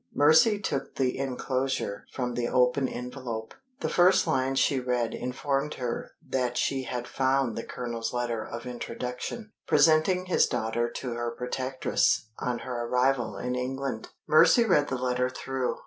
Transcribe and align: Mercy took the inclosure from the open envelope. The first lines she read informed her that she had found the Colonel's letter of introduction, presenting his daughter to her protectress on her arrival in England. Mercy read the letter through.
Mercy 0.15 0.57
took 0.59 0.95
the 0.95 1.15
inclosure 1.15 2.05
from 2.11 2.33
the 2.33 2.47
open 2.47 2.87
envelope. 2.87 3.53
The 3.81 3.89
first 3.89 4.25
lines 4.25 4.57
she 4.57 4.79
read 4.79 5.13
informed 5.13 5.75
her 5.75 6.13
that 6.27 6.57
she 6.57 6.85
had 6.85 7.07
found 7.07 7.55
the 7.55 7.61
Colonel's 7.61 8.11
letter 8.11 8.43
of 8.43 8.65
introduction, 8.65 9.51
presenting 9.67 10.25
his 10.25 10.47
daughter 10.47 10.89
to 10.89 11.11
her 11.13 11.29
protectress 11.37 12.31
on 12.39 12.57
her 12.65 12.87
arrival 12.87 13.37
in 13.37 13.53
England. 13.53 14.09
Mercy 14.27 14.65
read 14.65 14.87
the 14.87 14.97
letter 14.97 15.29
through. 15.29 15.77